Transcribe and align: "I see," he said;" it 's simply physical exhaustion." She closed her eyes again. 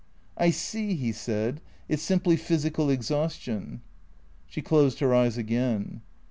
"I 0.35 0.49
see," 0.49 0.95
he 0.95 1.11
said;" 1.11 1.61
it 1.87 1.99
's 1.99 2.01
simply 2.01 2.35
physical 2.35 2.89
exhaustion." 2.89 3.81
She 4.47 4.63
closed 4.63 4.97
her 4.99 5.13
eyes 5.13 5.37
again. 5.37 6.01